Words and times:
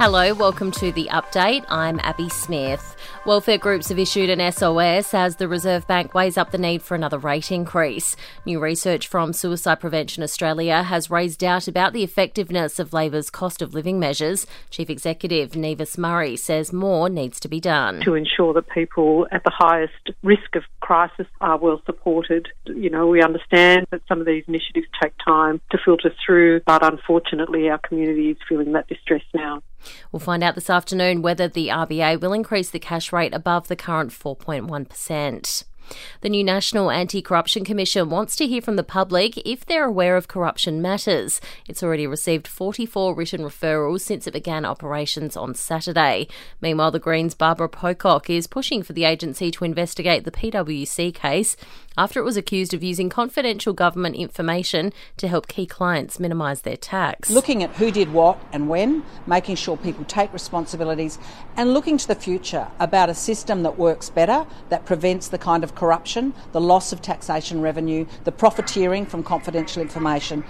Hello, 0.00 0.32
welcome 0.32 0.70
to 0.70 0.92
the 0.92 1.10
update. 1.12 1.62
I'm 1.68 2.00
Abby 2.00 2.30
Smith. 2.30 2.96
Welfare 3.26 3.58
groups 3.58 3.90
have 3.90 3.98
issued 3.98 4.30
an 4.30 4.50
SOS 4.50 5.12
as 5.12 5.36
the 5.36 5.46
Reserve 5.46 5.86
Bank 5.86 6.14
weighs 6.14 6.38
up 6.38 6.52
the 6.52 6.56
need 6.56 6.80
for 6.80 6.94
another 6.94 7.18
rate 7.18 7.52
increase. 7.52 8.16
New 8.46 8.60
research 8.60 9.06
from 9.06 9.34
Suicide 9.34 9.78
Prevention 9.78 10.22
Australia 10.22 10.84
has 10.84 11.10
raised 11.10 11.40
doubt 11.40 11.68
about 11.68 11.92
the 11.92 12.02
effectiveness 12.02 12.78
of 12.78 12.94
Labor's 12.94 13.28
cost 13.28 13.60
of 13.60 13.74
living 13.74 14.00
measures. 14.00 14.46
Chief 14.70 14.88
Executive 14.88 15.54
Nieves 15.54 15.98
Murray 15.98 16.34
says 16.34 16.72
more 16.72 17.10
needs 17.10 17.38
to 17.38 17.48
be 17.48 17.60
done. 17.60 18.00
To 18.00 18.14
ensure 18.14 18.54
that 18.54 18.70
people 18.70 19.26
at 19.30 19.44
the 19.44 19.52
highest 19.54 20.12
risk 20.22 20.56
of 20.56 20.62
crisis 20.80 21.26
are 21.42 21.58
well 21.58 21.82
supported. 21.84 22.48
You 22.64 22.88
know, 22.88 23.06
we 23.06 23.22
understand 23.22 23.86
that 23.90 24.00
some 24.08 24.18
of 24.18 24.26
these 24.26 24.44
initiatives 24.48 24.86
take 25.02 25.12
time 25.22 25.60
to 25.72 25.78
filter 25.84 26.10
through, 26.24 26.62
but 26.64 26.82
unfortunately, 26.82 27.68
our 27.68 27.76
community 27.76 28.30
is 28.30 28.38
feeling 28.48 28.72
that 28.72 28.88
distress 28.88 29.24
now. 29.34 29.62
We'll 30.12 30.20
find 30.20 30.42
out 30.42 30.54
this 30.54 30.70
afternoon 30.70 31.22
whether 31.22 31.48
the 31.48 31.68
RBA 31.68 32.20
will 32.20 32.32
increase 32.32 32.70
the 32.70 32.78
cash 32.78 33.12
rate 33.12 33.34
above 33.34 33.68
the 33.68 33.76
current 33.76 34.10
4.1%. 34.10 35.64
The 36.20 36.28
new 36.28 36.44
National 36.44 36.90
Anti 36.90 37.22
Corruption 37.22 37.64
Commission 37.64 38.10
wants 38.10 38.36
to 38.36 38.46
hear 38.46 38.62
from 38.62 38.76
the 38.76 38.82
public 38.82 39.36
if 39.46 39.64
they're 39.64 39.84
aware 39.84 40.16
of 40.16 40.28
corruption 40.28 40.82
matters. 40.82 41.40
It's 41.68 41.82
already 41.82 42.06
received 42.06 42.46
44 42.46 43.14
written 43.14 43.40
referrals 43.40 44.00
since 44.00 44.26
it 44.26 44.32
began 44.32 44.64
operations 44.64 45.36
on 45.36 45.54
Saturday. 45.54 46.28
Meanwhile, 46.60 46.90
the 46.90 46.98
Greens' 46.98 47.34
Barbara 47.34 47.68
Pocock 47.68 48.28
is 48.30 48.46
pushing 48.46 48.82
for 48.82 48.92
the 48.92 49.04
agency 49.04 49.50
to 49.50 49.64
investigate 49.64 50.24
the 50.24 50.30
PwC 50.30 51.14
case 51.14 51.56
after 51.96 52.20
it 52.20 52.24
was 52.24 52.36
accused 52.36 52.72
of 52.72 52.82
using 52.82 53.08
confidential 53.08 53.72
government 53.72 54.16
information 54.16 54.92
to 55.16 55.28
help 55.28 55.48
key 55.48 55.66
clients 55.66 56.20
minimise 56.20 56.62
their 56.62 56.76
tax. 56.76 57.28
Looking 57.30 57.62
at 57.62 57.70
who 57.76 57.90
did 57.90 58.12
what 58.12 58.38
and 58.52 58.68
when, 58.68 59.02
making 59.26 59.56
sure 59.56 59.76
people 59.76 60.04
take 60.04 60.32
responsibilities, 60.32 61.18
and 61.56 61.74
looking 61.74 61.98
to 61.98 62.08
the 62.08 62.14
future 62.14 62.68
about 62.78 63.10
a 63.10 63.14
system 63.14 63.62
that 63.64 63.78
works 63.78 64.08
better, 64.08 64.46
that 64.68 64.86
prevents 64.86 65.28
the 65.28 65.38
kind 65.38 65.64
of 65.64 65.74
corruption, 65.80 66.34
the 66.52 66.60
loss 66.60 66.92
of 66.92 67.00
taxation 67.00 67.62
revenue, 67.62 68.04
the 68.24 68.30
profiteering 68.30 69.06
from 69.06 69.22
confidential 69.22 69.80
information. 69.80 70.44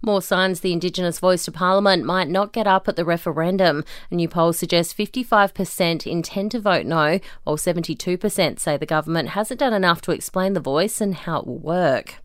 More 0.00 0.22
signs 0.22 0.60
the 0.60 0.72
Indigenous 0.72 1.18
voice 1.18 1.44
to 1.46 1.50
Parliament 1.50 2.04
might 2.04 2.28
not 2.28 2.52
get 2.52 2.68
up 2.68 2.86
at 2.86 2.94
the 2.94 3.04
referendum. 3.04 3.84
A 4.12 4.14
new 4.14 4.28
poll 4.28 4.52
suggests 4.52 4.94
55% 4.94 6.06
intend 6.06 6.52
to 6.52 6.60
vote 6.60 6.86
no, 6.86 7.18
while 7.42 7.56
72% 7.56 8.60
say 8.60 8.76
the 8.76 8.86
government 8.86 9.30
hasn't 9.30 9.58
done 9.58 9.74
enough 9.74 10.00
to 10.02 10.12
explain 10.12 10.52
the 10.52 10.60
voice 10.60 11.00
and 11.00 11.16
how 11.16 11.40
it 11.40 11.46
will 11.48 11.58
work. 11.58 12.22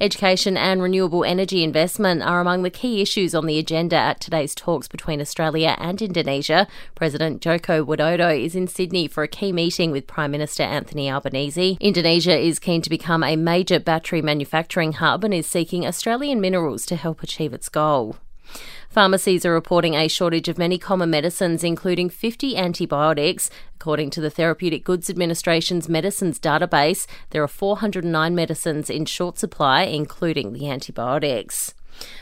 Education 0.00 0.56
and 0.56 0.82
renewable 0.82 1.24
energy 1.24 1.62
investment 1.62 2.22
are 2.22 2.40
among 2.40 2.62
the 2.62 2.70
key 2.70 3.00
issues 3.00 3.34
on 3.34 3.46
the 3.46 3.58
agenda 3.58 3.96
at 3.96 4.20
today's 4.20 4.54
talks 4.54 4.88
between 4.88 5.20
Australia 5.20 5.76
and 5.78 6.02
Indonesia. 6.02 6.66
President 6.94 7.40
Joko 7.40 7.84
Widodo 7.84 8.30
is 8.38 8.54
in 8.54 8.66
Sydney 8.66 9.08
for 9.08 9.22
a 9.22 9.28
key 9.28 9.52
meeting 9.52 9.90
with 9.90 10.06
Prime 10.06 10.30
Minister 10.30 10.62
Anthony 10.62 11.10
Albanese. 11.10 11.78
Indonesia 11.80 12.38
is 12.38 12.58
keen 12.58 12.82
to 12.82 12.90
become 12.90 13.22
a 13.22 13.36
major 13.36 13.78
battery 13.78 14.22
manufacturing 14.22 14.94
hub 14.94 15.24
and 15.24 15.32
is 15.32 15.46
seeking 15.46 15.86
Australian 15.86 16.40
minerals 16.40 16.84
to 16.86 16.96
help 16.96 17.22
achieve 17.22 17.52
its 17.52 17.68
goal. 17.68 18.16
Pharmacies 18.88 19.44
are 19.44 19.52
reporting 19.52 19.94
a 19.94 20.08
shortage 20.08 20.48
of 20.48 20.58
many 20.58 20.78
common 20.78 21.10
medicines, 21.10 21.64
including 21.64 22.08
50 22.08 22.56
antibiotics. 22.56 23.50
According 23.74 24.10
to 24.10 24.20
the 24.20 24.30
Therapeutic 24.30 24.84
Goods 24.84 25.10
Administration's 25.10 25.88
medicines 25.88 26.38
database, 26.38 27.06
there 27.30 27.42
are 27.42 27.48
409 27.48 28.34
medicines 28.34 28.88
in 28.88 29.04
short 29.04 29.38
supply, 29.38 29.82
including 29.82 30.52
the 30.52 30.68
antibiotics. 30.68 31.74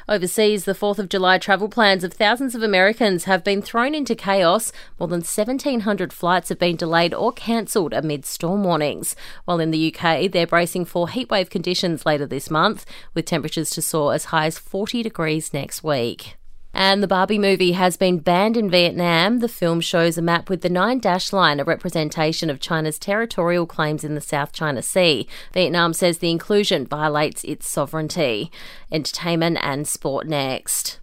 Overseas, 0.09 0.65
the 0.65 0.75
4th 0.75 0.98
of 0.98 1.09
July 1.09 1.39
travel 1.39 1.69
plans 1.69 2.05
of 2.05 2.12
thousands 2.12 2.55
of 2.55 2.62
Americans 2.62 3.25
have 3.25 3.45
been 3.45 3.62
thrown 3.62 3.95
into 3.95 4.14
chaos. 4.14 4.73
More 4.98 5.09
than 5.09 5.20
1,700 5.20 6.12
flights 6.12 6.48
have 6.48 6.59
been 6.59 6.77
delayed 6.77 7.14
or 7.14 7.33
cancelled 7.33 7.92
amid 7.92 8.27
storm 8.27 8.64
warnings. 8.64 9.17
While 9.45 9.61
in 9.61 9.70
the 9.70 9.95
UK, 9.95 10.30
they're 10.30 10.47
bracing 10.47 10.85
for 10.85 11.08
heatwave 11.08 11.51
conditions 11.51 12.05
later 12.05 12.27
this 12.27 12.51
month, 12.51 12.85
with 13.14 13.27
temperatures 13.27 13.70
to 13.70 13.83
soar 13.83 14.14
as 14.14 14.27
high 14.27 14.47
as 14.47 14.58
40 14.58 15.02
degrees 15.02 15.52
next 15.52 15.83
week. 15.83 16.36
And 16.75 17.03
the 17.03 17.09
Barbie 17.09 17.39
movie 17.39 17.73
has 17.73 17.97
been 17.97 18.19
banned 18.19 18.57
in 18.57 18.71
Vietnam. 18.71 19.41
The 19.41 19.49
film 19.49 19.81
shows 19.81 20.17
a 20.17 20.23
map 20.23 20.49
with 20.49 20.63
the 20.63 20.71
nine 20.71 20.99
dash 20.99 21.33
line, 21.33 21.61
a 21.61 21.65
representation 21.65 22.49
of 22.49 22.61
China's 22.61 22.99
territorial 22.99 23.67
claims 23.67 24.05
in 24.05 24.15
the 24.15 24.21
South 24.21 24.53
China 24.53 24.83
Sea. 24.83 25.27
Vietnam 25.53 25.93
says 25.93 26.19
the 26.19 26.31
inclusion 26.31 26.87
violates 26.87 27.45
its 27.45 27.69
sovereignty. 27.69 28.51
Entertainment 28.91 29.59
and 29.61 29.87
sport 29.87 30.27
next. 30.27 30.99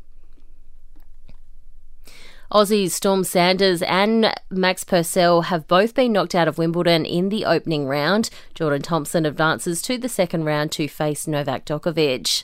Aussies 2.52 2.92
Storm 2.92 3.24
Sanders 3.24 3.84
and 3.84 4.34
Max 4.50 4.84
Purcell 4.84 5.42
have 5.44 5.68
both 5.68 5.94
been 5.94 6.12
knocked 6.12 6.34
out 6.34 6.48
of 6.48 6.58
Wimbledon 6.58 7.06
in 7.06 7.30
the 7.30 7.46
opening 7.46 7.86
round. 7.86 8.32
Jordan 8.56 8.82
Thompson 8.82 9.24
advances 9.24 9.84
to 9.84 10.00
the 10.00 10.10
second 10.10 10.46
round 10.46 10.72
to 10.72 10.88
face 10.88 11.28
Novak 11.28 11.64
Djokovic. 11.64 12.44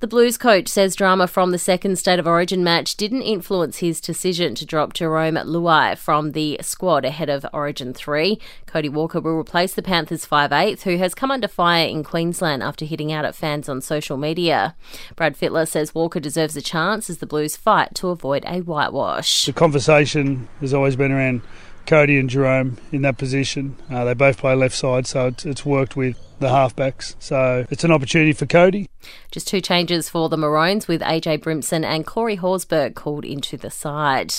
The 0.00 0.06
Blues 0.06 0.38
coach 0.38 0.68
says 0.68 0.94
drama 0.94 1.26
from 1.26 1.50
the 1.50 1.58
second 1.58 1.98
State 1.98 2.20
of 2.20 2.26
Origin 2.26 2.62
match 2.62 2.94
didn't 2.94 3.22
influence 3.22 3.78
his 3.78 4.00
decision 4.00 4.54
to 4.54 4.64
drop 4.64 4.92
Jarome 4.92 5.44
Luai 5.44 5.98
from 5.98 6.32
the 6.32 6.56
squad 6.62 7.04
ahead 7.04 7.28
of 7.28 7.44
Origin 7.52 7.92
3. 7.92 8.38
Cody 8.66 8.88
Walker 8.88 9.20
will 9.20 9.36
replace 9.36 9.74
the 9.74 9.82
Panthers 9.82 10.24
five-eighth, 10.24 10.84
who 10.84 10.98
has 10.98 11.16
come 11.16 11.32
under 11.32 11.48
fire 11.48 11.88
in 11.88 12.04
Queensland 12.04 12.62
after 12.62 12.84
hitting 12.84 13.10
out 13.12 13.24
at 13.24 13.34
fans 13.34 13.68
on 13.68 13.80
social 13.80 14.16
media. 14.16 14.76
Brad 15.16 15.36
Fittler 15.36 15.66
says 15.66 15.96
Walker 15.96 16.20
deserves 16.20 16.56
a 16.56 16.62
chance 16.62 17.10
as 17.10 17.18
the 17.18 17.26
Blues 17.26 17.56
fight 17.56 17.96
to 17.96 18.10
avoid 18.10 18.44
a 18.46 18.60
whitewash. 18.60 19.46
The 19.46 19.52
conversation 19.52 20.46
has 20.60 20.72
always 20.72 20.94
been 20.94 21.10
around 21.10 21.42
Cody 21.86 22.20
and 22.20 22.30
Jarome 22.30 22.78
in 22.92 23.02
that 23.02 23.18
position. 23.18 23.74
Uh, 23.90 24.04
they 24.04 24.14
both 24.14 24.38
play 24.38 24.54
left 24.54 24.76
side, 24.76 25.08
so 25.08 25.26
it's, 25.26 25.44
it's 25.44 25.66
worked 25.66 25.96
with 25.96 26.16
the 26.38 26.48
halfbacks. 26.48 27.14
So 27.18 27.66
it's 27.70 27.84
an 27.84 27.90
opportunity 27.90 28.32
for 28.32 28.46
Cody. 28.46 28.88
Just 29.30 29.48
two 29.48 29.60
changes 29.60 30.08
for 30.08 30.28
the 30.28 30.36
Maroons 30.36 30.88
with 30.88 31.02
AJ 31.02 31.40
Brimson 31.42 31.84
and 31.84 32.06
Corey 32.06 32.36
Horsburgh 32.36 32.94
called 32.94 33.24
into 33.24 33.56
the 33.56 33.70
side. 33.70 34.34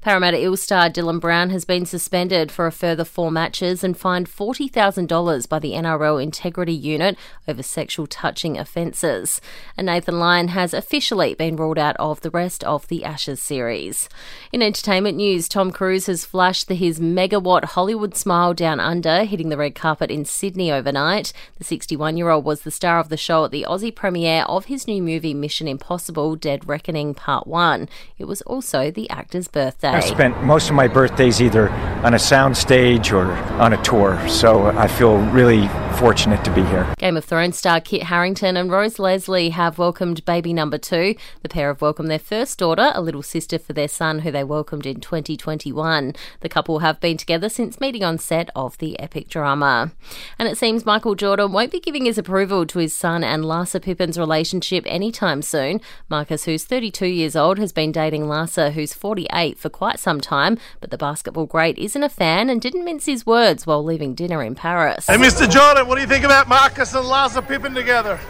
Parramatta 0.00 0.40
Eels 0.40 0.62
star 0.62 0.88
Dylan 0.88 1.20
Brown 1.20 1.50
has 1.50 1.64
been 1.64 1.86
suspended 1.86 2.50
for 2.50 2.66
a 2.66 2.72
further 2.72 3.04
four 3.04 3.30
matches 3.30 3.84
and 3.84 3.96
fined 3.96 4.28
$40,000 4.28 5.48
by 5.48 5.58
the 5.58 5.72
NRL 5.72 6.22
Integrity 6.22 6.72
Unit 6.72 7.16
over 7.46 7.62
sexual 7.62 8.06
touching 8.06 8.58
offences. 8.58 9.40
And 9.76 9.86
Nathan 9.86 10.18
Lyon 10.18 10.48
has 10.48 10.72
officially 10.72 11.34
been 11.34 11.56
ruled 11.56 11.78
out 11.78 11.96
of 11.98 12.20
the 12.22 12.30
rest 12.30 12.64
of 12.64 12.88
the 12.88 13.04
Ashes 13.04 13.40
series. 13.40 14.08
In 14.52 14.62
entertainment 14.62 15.16
news, 15.16 15.48
Tom 15.48 15.70
Cruise 15.70 16.06
has 16.06 16.24
flashed 16.24 16.68
his 16.68 17.00
megawatt 17.00 17.64
Hollywood 17.64 18.16
smile 18.16 18.54
down 18.54 18.80
under, 18.80 19.24
hitting 19.24 19.48
the 19.48 19.56
red 19.56 19.74
carpet 19.74 20.10
in 20.10 20.24
Sydney 20.24 20.72
overnight. 20.72 21.32
The 21.58 21.64
61 21.64 22.16
year 22.16 22.30
old 22.30 22.44
was 22.44 22.62
the 22.62 22.70
star 22.70 22.98
of 22.98 23.08
the 23.08 23.16
show 23.16 23.44
at 23.44 23.50
the 23.50 23.66
Aussie 23.68 23.94
premiere 23.94 24.44
of 24.44 24.66
his 24.66 24.86
new 24.86 25.02
movie 25.02 25.34
Mission 25.34 25.68
Impossible 25.68 26.36
Dead 26.36 26.66
Reckoning 26.68 27.14
Part 27.14 27.46
1. 27.46 27.88
It 28.18 28.24
was 28.24 28.42
also 28.42 28.90
the 28.90 29.08
actor's 29.10 29.48
birthday. 29.48 29.88
I 29.88 30.00
spent 30.00 30.42
most 30.42 30.68
of 30.68 30.74
my 30.74 30.88
birthdays 30.88 31.40
either 31.40 31.70
on 32.04 32.14
a 32.14 32.18
soundstage 32.18 33.12
or 33.12 33.32
on 33.60 33.72
a 33.72 33.82
tour, 33.82 34.20
so 34.28 34.66
I 34.66 34.88
feel 34.88 35.18
really 35.30 35.68
fortunate 36.00 36.42
to 36.42 36.50
be 36.54 36.62
here. 36.62 36.90
Game 36.96 37.18
of 37.18 37.26
Thrones 37.26 37.58
star 37.58 37.78
Kit 37.78 38.04
Harington 38.04 38.56
and 38.56 38.70
Rose 38.70 38.98
Leslie 38.98 39.50
have 39.50 39.76
welcomed 39.76 40.24
baby 40.24 40.54
number 40.54 40.78
two. 40.78 41.14
The 41.42 41.48
pair 41.50 41.68
have 41.68 41.82
welcomed 41.82 42.10
their 42.10 42.18
first 42.18 42.58
daughter, 42.58 42.90
a 42.94 43.02
little 43.02 43.22
sister 43.22 43.58
for 43.58 43.74
their 43.74 43.86
son, 43.86 44.20
who 44.20 44.30
they 44.30 44.42
welcomed 44.42 44.86
in 44.86 45.00
2021. 45.00 46.14
The 46.40 46.48
couple 46.48 46.78
have 46.78 47.00
been 47.00 47.18
together 47.18 47.50
since 47.50 47.82
meeting 47.82 48.02
on 48.02 48.16
set 48.16 48.48
of 48.56 48.78
the 48.78 48.98
epic 48.98 49.28
drama. 49.28 49.92
And 50.38 50.48
it 50.48 50.56
seems 50.56 50.86
Michael 50.86 51.14
Jordan 51.14 51.52
won't 51.52 51.70
be 51.70 51.80
giving 51.80 52.06
his 52.06 52.16
approval 52.16 52.64
to 52.64 52.78
his 52.78 52.94
son 52.94 53.22
and 53.22 53.44
Larsa 53.44 53.82
Pippen's 53.82 54.18
relationship 54.18 54.84
anytime 54.86 55.42
soon. 55.42 55.82
Marcus, 56.08 56.46
who's 56.46 56.64
32 56.64 57.08
years 57.08 57.36
old, 57.36 57.58
has 57.58 57.72
been 57.72 57.92
dating 57.92 58.22
Larsa, 58.22 58.72
who's 58.72 58.94
48, 58.94 59.58
for 59.58 59.68
quite 59.68 60.00
some 60.00 60.22
time, 60.22 60.56
but 60.80 60.90
the 60.90 60.96
basketball 60.96 61.44
great 61.44 61.76
isn't 61.76 62.02
a 62.02 62.08
fan 62.08 62.48
and 62.48 62.58
didn't 62.62 62.86
mince 62.86 63.04
his 63.04 63.26
words 63.26 63.66
while 63.66 63.84
leaving 63.84 64.14
dinner 64.14 64.42
in 64.42 64.54
Paris. 64.54 65.06
Hey, 65.06 65.16
Mr. 65.16 65.46
Jordan, 65.50 65.89
what 65.90 65.96
do 65.96 66.02
you 66.02 66.06
think 66.06 66.24
about 66.24 66.46
Marcus 66.46 66.94
and 66.94 67.04
Larsa 67.04 67.44
Pippen 67.44 67.74
together? 67.74 68.20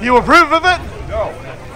You 0.00 0.16
approve 0.16 0.50
of 0.50 0.64
it? 0.64 1.08
No. 1.10 1.28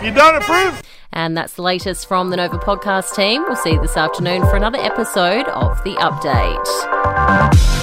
You 0.03 0.15
don't 0.15 0.35
approve? 0.37 0.83
And 1.13 1.37
that's 1.37 1.57
the 1.57 1.63
latest 1.63 2.09
from 2.09 2.31
the 2.31 2.39
Nova 2.39 2.57
podcast 2.57 3.15
team. 3.15 3.43
We'll 3.43 3.57
see 3.57 3.73
you 3.73 3.83
this 3.83 3.99
afternoon 3.99 4.41
for 4.47 4.57
another 4.57 4.79
episode 4.79 5.47
of 5.49 5.85
The 5.85 5.91
Update. 5.97 7.80